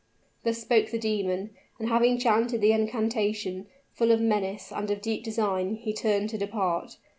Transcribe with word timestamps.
Thus 0.43 0.57
spoke 0.57 0.89
the 0.89 0.97
demon; 0.97 1.51
and 1.77 1.87
having 1.87 2.17
chanted 2.17 2.59
the 2.59 2.71
incantation, 2.71 3.67
full 3.93 4.11
of 4.11 4.19
menace 4.19 4.71
and 4.71 4.89
of 4.89 4.99
deep 4.99 5.23
design, 5.23 5.75
he 5.75 5.93
turned 5.93 6.31
to 6.31 6.39
depart. 6.39 6.97